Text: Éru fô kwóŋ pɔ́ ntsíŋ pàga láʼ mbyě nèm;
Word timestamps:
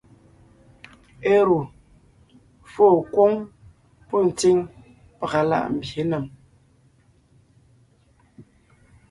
Éru 1.33 1.57
fô 2.71 2.85
kwóŋ 3.13 3.33
pɔ́ 4.07 4.19
ntsíŋ 4.27 4.57
pàga 5.17 5.41
láʼ 5.49 5.63
mbyě 5.75 6.01
nèm; 6.11 6.25